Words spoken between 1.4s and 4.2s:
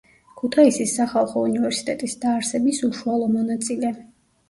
უნივერსიტეტის დაარსების უშუალო მონაწილე.